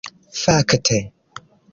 [0.43, 0.97] fakte